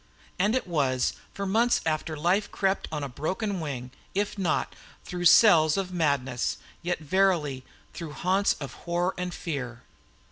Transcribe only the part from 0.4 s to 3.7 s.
it was, for months after "life crept on a broken